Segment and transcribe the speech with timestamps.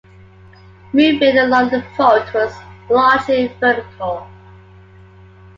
[0.93, 2.51] Movement along the fault was
[2.89, 4.27] largely vertical.